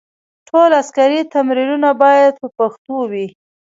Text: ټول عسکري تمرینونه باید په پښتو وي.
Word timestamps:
ټول 0.47 0.69
عسکري 0.81 1.19
تمرینونه 1.33 1.89
باید 2.03 2.33
په 2.41 2.47
پښتو 2.57 2.95
وي. 3.11 3.27